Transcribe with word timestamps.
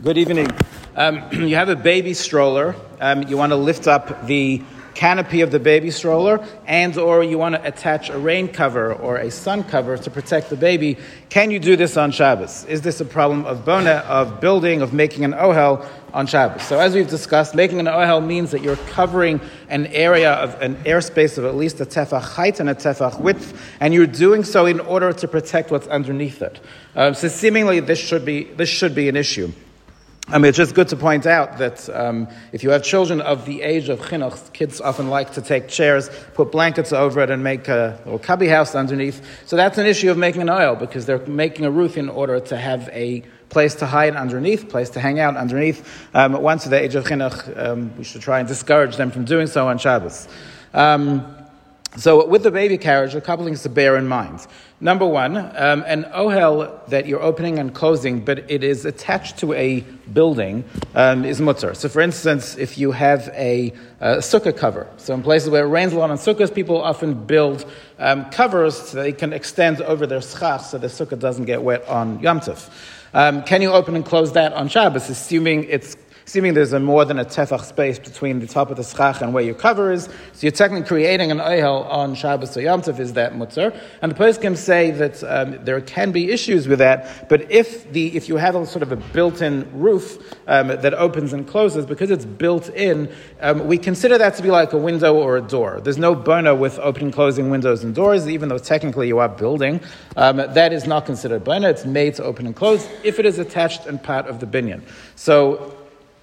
Good 0.00 0.16
evening. 0.16 0.48
Um, 0.94 1.26
you 1.32 1.56
have 1.56 1.68
a 1.68 1.74
baby 1.74 2.14
stroller. 2.14 2.76
Um, 3.00 3.24
you 3.24 3.36
want 3.36 3.50
to 3.50 3.56
lift 3.56 3.88
up 3.88 4.28
the 4.28 4.62
canopy 4.94 5.40
of 5.40 5.50
the 5.50 5.58
baby 5.58 5.90
stroller 5.90 6.44
and 6.66 6.96
or 6.96 7.24
you 7.24 7.36
want 7.36 7.56
to 7.56 7.64
attach 7.66 8.08
a 8.08 8.16
rain 8.16 8.46
cover 8.46 8.94
or 8.94 9.16
a 9.16 9.28
sun 9.28 9.64
cover 9.64 9.96
to 9.96 10.08
protect 10.08 10.50
the 10.50 10.56
baby. 10.56 10.98
Can 11.30 11.50
you 11.50 11.58
do 11.58 11.74
this 11.74 11.96
on 11.96 12.12
shabbos? 12.12 12.64
Is 12.66 12.82
this 12.82 13.00
a 13.00 13.04
problem 13.04 13.44
of 13.44 13.64
boneh 13.64 14.04
of 14.04 14.40
building 14.40 14.82
of 14.82 14.92
making 14.92 15.24
an 15.24 15.32
ohel 15.32 15.84
on 16.14 16.28
shabbos? 16.28 16.62
So 16.62 16.78
as 16.78 16.94
we've 16.94 17.10
discussed 17.10 17.56
making 17.56 17.80
an 17.80 17.86
ohel 17.86 18.24
means 18.24 18.52
that 18.52 18.62
you're 18.62 18.76
covering 18.76 19.40
an 19.68 19.86
area 19.88 20.32
of 20.34 20.62
an 20.62 20.76
airspace 20.84 21.38
of 21.38 21.44
at 21.44 21.56
least 21.56 21.80
a 21.80 21.84
tefach 21.84 22.22
height 22.22 22.60
and 22.60 22.70
a 22.70 22.74
tefach 22.76 23.20
width 23.20 23.60
and 23.80 23.92
you're 23.92 24.06
doing 24.06 24.44
so 24.44 24.64
in 24.64 24.78
order 24.78 25.12
to 25.12 25.26
protect 25.26 25.72
what's 25.72 25.88
underneath 25.88 26.40
it. 26.40 26.60
Um, 26.94 27.14
so 27.14 27.26
seemingly 27.26 27.80
this 27.80 27.98
should 27.98 28.24
be 28.24 28.44
this 28.44 28.68
should 28.68 28.94
be 28.94 29.08
an 29.08 29.16
issue 29.16 29.52
I 30.30 30.36
mean, 30.36 30.50
it's 30.50 30.58
just 30.58 30.74
good 30.74 30.88
to 30.88 30.96
point 30.96 31.24
out 31.24 31.56
that 31.56 31.88
um, 31.88 32.28
if 32.52 32.62
you 32.62 32.68
have 32.70 32.82
children 32.82 33.22
of 33.22 33.46
the 33.46 33.62
age 33.62 33.88
of 33.88 33.98
chinuch, 33.98 34.52
kids 34.52 34.78
often 34.78 35.08
like 35.08 35.32
to 35.32 35.40
take 35.40 35.68
chairs, 35.68 36.10
put 36.34 36.52
blankets 36.52 36.92
over 36.92 37.22
it, 37.22 37.30
and 37.30 37.42
make 37.42 37.66
a 37.68 37.98
little 38.04 38.18
cubby 38.18 38.46
house 38.46 38.74
underneath. 38.74 39.24
So 39.46 39.56
that's 39.56 39.78
an 39.78 39.86
issue 39.86 40.10
of 40.10 40.18
making 40.18 40.42
an 40.42 40.48
ohel 40.48 40.78
because 40.78 41.06
they're 41.06 41.24
making 41.26 41.64
a 41.64 41.70
roof 41.70 41.96
in 41.96 42.10
order 42.10 42.40
to 42.40 42.58
have 42.58 42.90
a 42.92 43.22
place 43.48 43.74
to 43.76 43.86
hide 43.86 44.16
underneath, 44.16 44.68
place 44.68 44.90
to 44.90 45.00
hang 45.00 45.18
out 45.18 45.34
underneath. 45.34 46.06
Um, 46.12 46.34
once 46.34 46.66
at 46.66 46.70
the 46.70 46.78
age 46.78 46.94
of 46.94 47.04
chinuch, 47.04 47.56
um, 47.58 47.96
we 47.96 48.04
should 48.04 48.20
try 48.20 48.38
and 48.38 48.46
discourage 48.46 48.96
them 48.96 49.10
from 49.10 49.24
doing 49.24 49.46
so 49.46 49.66
on 49.66 49.78
Shabbos. 49.78 50.28
Um, 50.74 51.37
so, 51.96 52.26
with 52.26 52.42
the 52.42 52.50
baby 52.50 52.76
carriage, 52.76 53.14
a 53.14 53.20
couple 53.20 53.44
things 53.44 53.62
to 53.62 53.70
bear 53.70 53.96
in 53.96 54.06
mind. 54.06 54.46
Number 54.80 55.06
one, 55.06 55.36
um, 55.36 55.82
an 55.86 56.04
ohel 56.14 56.86
that 56.88 57.06
you're 57.06 57.22
opening 57.22 57.58
and 57.58 57.74
closing, 57.74 58.20
but 58.24 58.48
it 58.50 58.62
is 58.62 58.84
attached 58.84 59.38
to 59.38 59.54
a 59.54 59.80
building, 60.12 60.64
um, 60.94 61.24
is 61.24 61.40
mutar. 61.40 61.74
So, 61.74 61.88
for 61.88 62.00
instance, 62.00 62.56
if 62.56 62.78
you 62.78 62.92
have 62.92 63.28
a, 63.32 63.72
a 64.00 64.18
sukkah 64.18 64.56
cover, 64.56 64.86
so 64.98 65.14
in 65.14 65.22
places 65.22 65.50
where 65.50 65.64
it 65.64 65.68
rains 65.68 65.92
a 65.94 65.98
lot 65.98 66.10
on 66.10 66.18
sukkahs, 66.18 66.54
people 66.54 66.80
often 66.80 67.14
build 67.14 67.64
um, 67.98 68.30
covers 68.30 68.76
so 68.76 69.02
they 69.02 69.12
can 69.12 69.32
extend 69.32 69.80
over 69.80 70.06
their 70.06 70.20
schach 70.20 70.60
so 70.60 70.78
the 70.78 70.86
sukkah 70.88 71.18
doesn't 71.18 71.46
get 71.46 71.62
wet 71.62 71.88
on 71.88 72.20
Yom 72.20 72.40
Tov. 72.40 72.70
Um, 73.14 73.42
can 73.42 73.62
you 73.62 73.72
open 73.72 73.96
and 73.96 74.04
close 74.04 74.34
that 74.34 74.52
on 74.52 74.68
Shabbos, 74.68 75.08
assuming 75.08 75.64
it's 75.64 75.96
assuming 76.28 76.52
there's 76.52 76.74
a 76.74 76.78
more 76.78 77.06
than 77.06 77.18
a 77.18 77.24
tefach 77.24 77.64
space 77.64 77.98
between 77.98 78.38
the 78.38 78.46
top 78.46 78.70
of 78.70 78.76
the 78.76 78.82
schach 78.82 79.22
and 79.22 79.32
where 79.32 79.42
your 79.42 79.54
cover 79.54 79.90
is. 79.90 80.04
So 80.34 80.40
you're 80.42 80.52
technically 80.52 80.86
creating 80.86 81.30
an 81.30 81.38
ohel 81.38 81.86
on 81.88 82.14
Shabbos 82.14 82.54
or 82.54 82.60
Yom 82.60 82.82
Tov, 82.82 83.00
is 83.00 83.14
that 83.14 83.32
mutar? 83.32 83.74
And 84.02 84.12
the 84.12 84.14
poskim 84.14 84.54
say 84.54 84.90
that 84.90 85.24
um, 85.24 85.58
there 85.64 85.80
can 85.80 86.12
be 86.12 86.30
issues 86.30 86.68
with 86.68 86.80
that, 86.80 87.30
but 87.30 87.50
if, 87.50 87.90
the, 87.92 88.14
if 88.14 88.28
you 88.28 88.36
have 88.36 88.54
a 88.56 88.66
sort 88.66 88.82
of 88.82 88.92
a 88.92 88.96
built-in 88.96 89.70
roof 89.72 90.18
um, 90.46 90.68
that 90.68 90.92
opens 90.92 91.32
and 91.32 91.48
closes, 91.48 91.86
because 91.86 92.10
it's 92.10 92.26
built 92.26 92.68
in, 92.68 93.10
um, 93.40 93.66
we 93.66 93.78
consider 93.78 94.18
that 94.18 94.34
to 94.34 94.42
be 94.42 94.50
like 94.50 94.74
a 94.74 94.78
window 94.78 95.14
or 95.14 95.38
a 95.38 95.40
door. 95.40 95.80
There's 95.82 95.96
no 95.96 96.14
boneh 96.14 96.58
with 96.58 96.78
opening 96.80 97.10
closing 97.10 97.48
windows 97.48 97.82
and 97.82 97.94
doors, 97.94 98.28
even 98.28 98.50
though 98.50 98.58
technically 98.58 99.08
you 99.08 99.18
are 99.18 99.30
building. 99.30 99.80
Um, 100.18 100.36
that 100.36 100.74
is 100.74 100.86
not 100.86 101.06
considered 101.06 101.42
boneh. 101.42 101.70
It's 101.70 101.86
made 101.86 102.16
to 102.16 102.24
open 102.24 102.44
and 102.44 102.54
close 102.54 102.86
if 103.02 103.18
it 103.18 103.24
is 103.24 103.38
attached 103.38 103.86
and 103.86 104.02
part 104.02 104.26
of 104.26 104.40
the 104.40 104.46
binyan. 104.46 104.82
So 105.16 105.77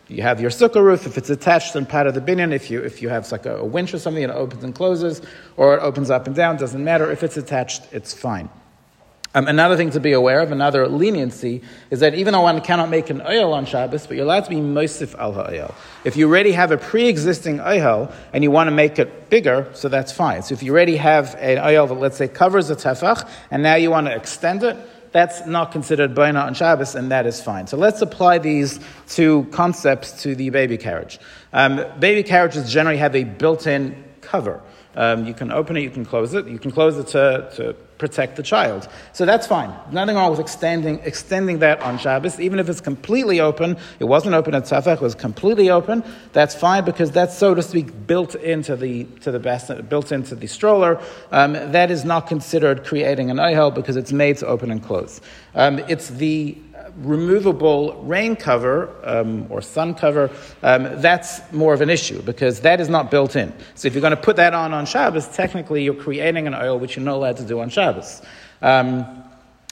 you 0.08 0.22
have 0.22 0.40
your 0.40 0.52
sukkah 0.52 0.84
roof, 0.84 1.08
if 1.08 1.18
it's 1.18 1.30
attached 1.30 1.76
and 1.76 1.88
part 1.88 2.08
of 2.08 2.14
the 2.14 2.22
binyan, 2.22 2.54
if 2.54 2.70
you, 2.70 2.82
if 2.82 3.02
you 3.02 3.10
have 3.10 3.32
like 3.32 3.46
a, 3.46 3.58
a 3.58 3.66
winch 3.66 3.94
or 3.94 4.00
something, 4.00 4.24
it 4.24 4.30
opens 4.30 4.64
and 4.64 4.76
closes, 4.76 5.22
or 5.58 5.76
it 5.78 5.82
opens 5.82 6.10
up 6.10 6.28
and 6.28 6.36
down, 6.36 6.58
doesn't 6.58 6.84
matter. 6.84 7.12
If 7.12 7.24
it's 7.24 7.38
attached, 7.38 7.84
it's 7.92 8.14
fine. 8.14 8.50
Um, 9.36 9.50
another 9.50 9.76
thing 9.76 9.90
to 9.92 10.00
be 10.00 10.14
aware 10.14 10.40
of, 10.40 10.54
another 10.54 10.88
leniency, 10.88 11.62
is 11.90 12.00
that 12.00 12.16
even 12.16 12.32
though 12.32 12.42
one 12.42 12.62
cannot 12.62 12.90
make 12.90 13.10
an 13.10 13.20
ohel 13.20 13.54
on 13.54 13.66
Shabbos, 13.66 14.08
but 14.08 14.16
you're 14.16 14.26
allowed 14.26 14.46
to 14.46 14.50
be 14.50 14.56
mosif 14.56 15.14
al 15.20 15.34
ha'ohel. 15.34 15.74
If 16.06 16.16
you 16.16 16.30
already 16.30 16.54
have 16.54 16.72
a 16.72 16.78
pre-existing 16.78 17.58
ohel 17.58 18.14
and 18.32 18.46
you 18.46 18.52
want 18.52 18.68
to 18.68 18.72
make 18.72 18.98
it 18.98 19.30
bigger, 19.30 19.70
so 19.74 19.90
that's 19.90 20.14
fine. 20.14 20.42
So 20.42 20.54
if 20.54 20.64
you 20.64 20.72
already 20.72 20.96
have 20.96 21.36
an 21.36 21.58
ohel 21.58 21.90
that, 21.90 21.96
let's 21.96 22.16
say, 22.16 22.30
covers 22.30 22.70
a 22.70 22.78
tefach, 22.78 23.30
and 23.52 23.62
now 23.62 23.76
you 23.76 23.92
want 23.92 24.08
to 24.08 24.16
extend 24.16 24.64
it, 24.64 24.78
that's 25.16 25.46
not 25.46 25.72
considered 25.72 26.14
boneh 26.14 26.44
on 26.44 26.54
Shabbos, 26.54 26.94
and 26.94 27.10
that 27.10 27.26
is 27.26 27.42
fine. 27.42 27.68
So 27.68 27.78
let's 27.78 28.02
apply 28.02 28.40
these 28.40 28.82
two 29.08 29.48
concepts 29.52 30.24
to 30.24 30.36
the 30.36 30.50
baby 30.50 30.78
carriage. 30.78 31.20
Um, 31.54 31.86
baby 31.98 32.22
carriages 32.22 32.70
generally 32.70 32.98
have 32.98 33.16
a 33.16 33.24
built-in 33.24 34.04
cover. 34.26 34.62
Um, 34.96 35.26
you 35.26 35.34
can 35.34 35.52
open 35.52 35.76
it, 35.78 35.82
you 35.82 35.90
can 35.90 36.06
close 36.06 36.34
it, 36.34 36.48
you 36.48 36.58
can 36.58 36.72
close 36.72 36.98
it 36.98 37.08
to, 37.08 37.52
to 37.58 37.74
protect 37.98 38.36
the 38.36 38.44
child. 38.44 38.88
So 39.14 39.26
that's 39.26 39.46
fine. 39.48 39.74
Nothing 39.92 40.16
wrong 40.16 40.32
with 40.32 40.40
extending, 40.40 41.00
extending 41.04 41.60
that 41.60 41.82
on 41.82 41.98
Shabbos, 41.98 42.40
even 42.40 42.60
if 42.60 42.70
it's 42.70 42.82
completely 42.82 43.40
open. 43.40 43.78
It 44.00 44.06
wasn't 44.06 44.36
open 44.36 44.56
at 44.56 44.64
Tefach, 44.64 44.96
it 44.96 45.02
was 45.02 45.16
completely 45.16 45.70
open. 45.70 46.04
That's 46.34 46.56
fine 46.56 46.86
because 46.86 47.12
that's, 47.12 47.38
so 47.38 47.54
to 47.56 47.62
speak, 47.62 48.08
built 48.08 48.36
into 48.36 48.76
the, 48.76 49.04
to 49.22 49.32
the 49.32 49.40
best, 49.40 49.90
built 49.90 50.12
into 50.12 50.36
the 50.36 50.48
stroller. 50.48 51.02
Um, 51.32 51.54
that 51.54 51.92
is 51.92 52.06
not 52.06 52.28
considered 52.28 52.86
creating 52.86 53.30
an 53.32 53.38
ohel 53.38 53.74
because 53.74 53.98
it's 53.98 54.14
made 54.14 54.38
to 54.38 54.48
open 54.48 54.72
and 54.72 54.84
close. 54.84 55.22
Um, 55.56 55.80
it's 55.80 56.10
the 56.10 56.58
removable 56.98 58.02
rain 58.04 58.36
cover 58.36 58.90
um, 59.04 59.48
or 59.50 59.62
sun 59.62 59.96
cover, 59.96 60.32
um, 60.64 61.02
that's 61.02 61.42
more 61.52 61.74
of 61.74 61.82
an 61.82 61.90
issue 61.90 62.22
because 62.22 62.62
that 62.62 62.80
is 62.80 62.90
not 62.90 63.12
built 63.12 63.36
in. 63.36 63.54
So 63.76 63.88
if 63.88 63.94
you're 63.94 64.02
going 64.02 64.12
to 64.12 64.18
put 64.18 64.38
that 64.38 64.54
on 64.54 64.74
on 64.74 64.86
Shabbos, 64.86 65.28
technically 65.28 65.84
you're 65.84 65.94
creating 65.94 66.48
an 66.48 66.54
ohel 66.54 66.80
which 66.80 66.96
you're 66.96 67.06
not 67.06 67.16
allowed 67.16 67.38
to 67.38 67.46
do 67.46 67.60
on 67.60 67.70
Shabbos. 67.70 68.22
Um, 68.62 69.24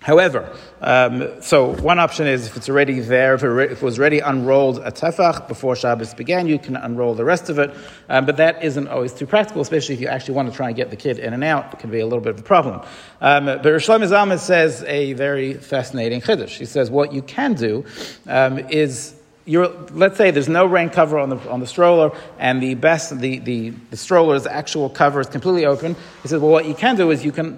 However, 0.03 0.53
um, 0.81 1.41
so 1.41 1.73
one 1.81 1.97
option 1.97 2.27
is 2.27 2.45
if 2.45 2.57
it's 2.57 2.67
already 2.67 2.99
there, 2.99 3.35
if 3.35 3.43
it, 3.43 3.81
was 3.81 3.97
already 3.97 4.19
unrolled 4.19 4.79
a 4.79 4.91
tefach 4.91 5.47
before 5.47 5.77
Shabbos 5.77 6.13
began, 6.13 6.45
you 6.45 6.59
can 6.59 6.75
unroll 6.75 7.15
the 7.15 7.23
rest 7.23 7.49
of 7.49 7.57
it. 7.57 7.73
Um, 8.09 8.25
but 8.25 8.35
that 8.35 8.61
isn't 8.65 8.89
always 8.89 9.13
too 9.13 9.25
practical, 9.25 9.61
especially 9.61 9.95
if 9.95 10.01
you 10.01 10.09
actually 10.09 10.33
want 10.33 10.51
to 10.51 10.55
try 10.55 10.67
and 10.67 10.75
get 10.75 10.89
the 10.89 10.97
kid 10.97 11.19
in 11.19 11.33
and 11.33 11.41
out. 11.41 11.73
It 11.73 11.79
can 11.79 11.89
be 11.89 12.01
a 12.01 12.05
little 12.05 12.19
bit 12.19 12.31
of 12.31 12.39
a 12.39 12.43
problem. 12.43 12.81
Um, 13.21 13.45
but 13.45 13.63
Rosh 13.63 13.87
Zalman 13.87 14.39
says 14.39 14.83
a 14.83 15.13
very 15.13 15.53
fascinating 15.53 16.19
chiddush. 16.19 16.57
He 16.57 16.65
says 16.65 16.91
what 16.91 17.13
you 17.13 17.21
can 17.21 17.53
do 17.53 17.85
um, 18.27 18.59
is 18.59 19.15
you're, 19.45 19.69
let's 19.91 20.17
say 20.17 20.31
there's 20.31 20.49
no 20.49 20.65
rain 20.65 20.89
cover 20.89 21.17
on 21.17 21.29
the, 21.29 21.37
on 21.49 21.61
the 21.61 21.67
stroller 21.67 22.11
and 22.39 22.61
the 22.61 22.75
best 22.75 23.17
the, 23.19 23.39
the, 23.39 23.69
the 23.69 23.95
stroller's 23.95 24.45
actual 24.45 24.89
cover 24.89 25.21
is 25.21 25.27
completely 25.27 25.65
open. 25.65 25.95
He 26.21 26.27
says, 26.27 26.41
well, 26.41 26.51
what 26.51 26.65
you 26.65 26.75
can 26.75 26.97
do 26.97 27.09
is 27.11 27.23
you 27.23 27.31
can 27.31 27.57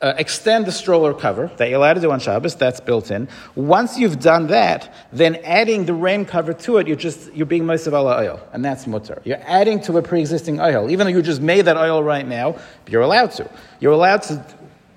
uh, 0.00 0.14
extend 0.16 0.66
the 0.66 0.72
stroller 0.72 1.12
cover 1.12 1.50
that 1.56 1.68
you're 1.68 1.78
allowed 1.78 1.94
to 1.94 2.00
do 2.00 2.10
on 2.10 2.20
Shabbos. 2.20 2.54
That's 2.54 2.80
built 2.80 3.10
in. 3.10 3.28
Once 3.56 3.98
you've 3.98 4.20
done 4.20 4.46
that, 4.48 4.94
then 5.12 5.36
adding 5.44 5.86
the 5.86 5.94
rain 5.94 6.24
cover 6.24 6.52
to 6.52 6.76
it, 6.76 6.86
you're 6.86 6.96
just 6.96 7.32
you're 7.34 7.46
being 7.46 7.64
mosif 7.64 7.92
al 7.92 8.06
ha'ohel, 8.06 8.40
and 8.52 8.64
that's 8.64 8.84
mutar. 8.84 9.20
You're 9.24 9.42
adding 9.42 9.80
to 9.82 9.98
a 9.98 10.02
pre-existing 10.02 10.58
ohel, 10.58 10.90
even 10.90 11.06
though 11.06 11.12
you 11.12 11.22
just 11.22 11.42
made 11.42 11.62
that 11.62 11.76
ohel 11.76 12.04
right 12.04 12.26
now. 12.26 12.56
you're 12.88 13.02
allowed 13.02 13.32
to. 13.32 13.50
You're 13.80 13.92
allowed 13.92 14.22
to 14.22 14.44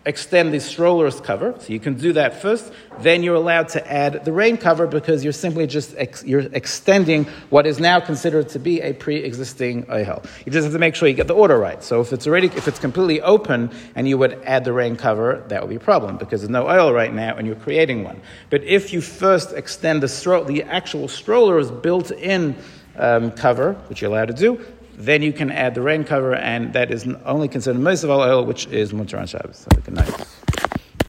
extend 0.06 0.52
the 0.52 0.58
stroller's 0.58 1.22
cover, 1.22 1.54
so 1.60 1.72
you 1.72 1.80
can 1.80 1.94
do 1.94 2.14
that 2.14 2.42
first. 2.42 2.72
Then 3.00 3.22
you're 3.22 3.36
allowed 3.36 3.70
to 3.70 3.92
add 3.92 4.26
the 4.26 4.32
rain 4.32 4.58
cover 4.58 4.88
because 4.88 5.24
you're 5.24 5.34
simply 5.34 5.68
just 5.68 5.96
ex- 5.96 6.24
you're 6.24 6.48
extending 6.54 7.26
what 7.50 7.68
is 7.68 7.80
now 7.80 8.00
considered 8.00 8.50
to 8.50 8.60
be 8.60 8.82
a 8.82 8.94
pre-existing 8.94 9.86
ohel. 9.86 10.26
You 10.46 10.52
just 10.52 10.64
have 10.64 10.74
to 10.74 10.80
make 10.80 10.96
sure 10.96 11.08
you 11.08 11.14
get 11.14 11.28
the 11.28 11.36
order 11.36 11.58
right. 11.58 11.84
So 11.84 12.02
if 12.02 12.14
it's 12.14 12.26
already 12.26 12.48
if 12.48 12.68
it's 12.68 12.80
completely 12.80 13.22
open 13.22 13.70
and 13.96 14.08
you 14.08 14.18
would 14.18 14.42
add 14.44 14.66
the 14.66 14.74
rain 14.74 14.96
cover, 14.96 15.44
that 15.50 15.62
would 15.62 15.70
be 15.70 15.76
a 15.76 15.80
problem 15.80 16.18
because 16.18 16.42
there's 16.42 16.50
no 16.50 16.66
ohel 16.66 16.94
right 16.94 17.14
now 17.14 17.36
and 17.36 17.46
you're 17.46 17.56
creating 17.56 18.04
one. 18.04 18.22
But 18.50 18.64
if 18.64 18.92
you 18.92 19.02
first 19.02 19.54
extend 19.54 20.02
the 20.02 20.08
stro- 20.08 20.48
the 20.48 20.64
actual 20.64 21.08
stroller's 21.08 21.70
built-in 21.70 22.56
um, 22.98 23.32
cover, 23.32 23.74
which 23.88 24.02
you're 24.02 24.12
allowed 24.12 24.30
to 24.30 24.34
do, 24.34 24.66
then 25.06 25.22
you 25.22 25.34
can 25.34 25.52
add 25.52 25.76
the 25.76 25.82
rain 25.82 26.04
cover, 26.04 26.36
and 26.36 26.74
that 26.74 26.92
is 26.92 27.08
only 27.26 27.48
considered 27.48 27.82
mosif 27.82 28.10
al 28.10 28.20
ha'ohel, 28.20 28.46
which 28.46 28.68
is 28.68 28.94
Mutar 28.94 29.20
on 29.20 29.28
Shabbos. 29.28 29.66
A 29.72 29.82
good 29.82 29.96
night. 29.96 30.41